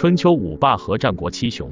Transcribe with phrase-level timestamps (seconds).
[0.00, 1.70] 春秋五霸和战国七雄。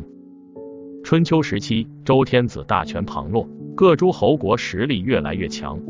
[1.02, 5.80] 春秋时期，周天子大权旁落，各诸侯国实力越来越强。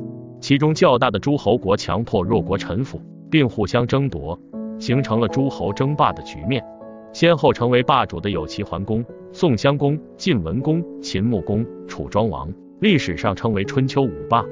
[0.40, 4.38] 其中较大的诸侯国强迫弱国臣服，并互相争夺，
[4.78, 6.64] 形成了诸侯争霸的局面。
[7.12, 14.44] 先后成为霸主的有齐桓公、宋襄公、晋文公、秦穆公、楚庄王，历史上称为春秋五霸。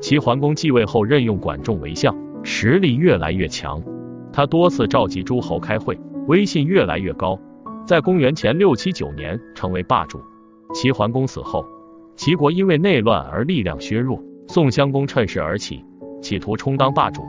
[0.00, 3.82] 齐桓公继位后，任用管仲为相，实力越来越强。
[4.32, 7.38] 他多次召集诸侯开会，威信越来越高。
[7.86, 10.20] 在公元前六七九年，成为霸主。
[10.74, 11.64] 齐桓公死后，
[12.16, 14.22] 齐国因为内乱而力量削弱。
[14.46, 15.82] 宋襄公趁势而起，
[16.20, 17.22] 企图充当霸主，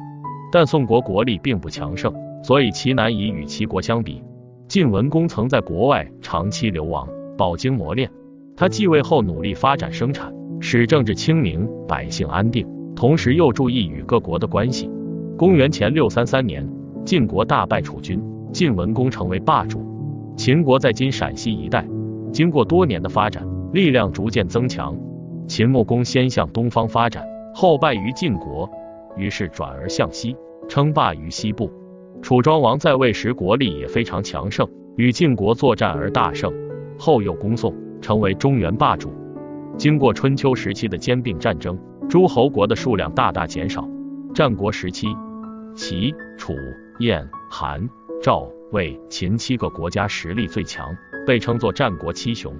[0.51, 4.21] 但宋国国力并不强盛，所以其难以与齐国相比。
[4.67, 7.07] 晋文公曾在国外长期流亡，
[7.37, 8.11] 饱经磨练。
[8.57, 14.89] 他继位后努力发展生产，使政治清明，百姓安定，同时又注意与各国的关系。
[15.37, 16.69] 公元前六三三年，
[17.05, 19.85] 晋国大败楚军，晋文公成为霸主。
[20.35, 21.85] 秦国在今陕西一带，
[22.31, 24.97] 经过多年的发展，力量逐渐增强。
[25.47, 28.69] 秦穆公先向东方发展，后败于晋国，
[29.17, 30.35] 于是转而向西，
[30.67, 31.71] 称霸于西部。
[32.21, 36.53] 楚庄王在位时国力也非常强盛，与晋国作战而大胜，
[36.97, 39.11] 后又攻宋，成为中原霸主。
[39.77, 41.77] 经过春秋时期的兼并战争，
[42.09, 43.87] 诸侯国的数量大大减少。
[44.33, 45.07] 战国时期，
[45.75, 46.53] 齐、楚、
[46.99, 47.89] 燕、韩、
[48.21, 48.49] 赵。
[48.71, 52.53] 魏、秦七个国家实力最强，被称作战国七雄。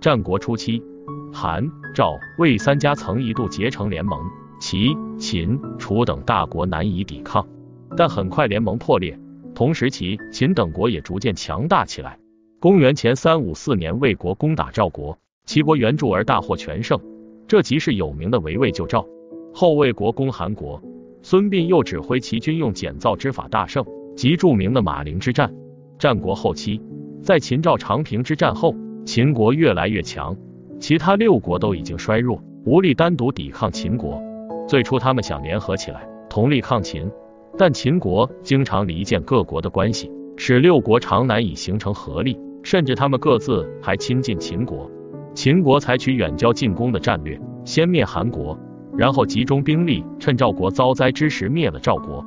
[0.00, 0.82] 战国初期，
[1.30, 4.18] 韩、赵、魏三家曾一度结成联盟，
[4.58, 7.46] 齐、秦、楚等大国难以抵抗，
[7.94, 9.20] 但很快联盟破裂。
[9.54, 12.18] 同时期，秦等国也逐渐强大起来。
[12.58, 16.98] 公元前三五四年，魏国攻打赵国，齐国援助而大获全胜，
[17.46, 19.06] 这即是有名的围魏救赵。
[19.52, 20.82] 后魏国攻韩国，
[21.22, 23.84] 孙膑又指挥齐军用简造之法大胜。
[24.20, 25.50] 即著名的马陵之战。
[25.98, 26.78] 战国后期，
[27.22, 28.76] 在秦赵长平之战后，
[29.06, 30.36] 秦国越来越强，
[30.78, 34.20] 其他六国都已经衰弱，无力单独抵抗秦国。
[34.68, 37.10] 最初他们想联合起来，同力抗秦，
[37.56, 44.90] 但秦国经常离间各国的关系，使六国常难以形成合力，甚至他们各自还亲近秦国。
[45.32, 48.58] 秦国采取远交近攻的战略，先灭韩国，
[48.98, 52.22] 然后集中兵力，趁赵国遭灾之时灭了赵国。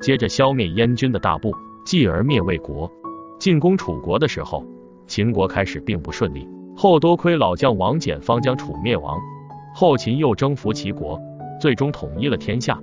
[0.00, 1.54] 接着消灭燕军的大部，
[1.84, 2.90] 继而灭魏国。
[3.38, 4.64] 进攻楚国的时候，
[5.06, 9.18] 秦国开始并不顺利，后多亏老将王翦方将楚灭亡。
[9.74, 11.20] 后秦又征服齐国，
[11.60, 12.80] 最终统一了天下。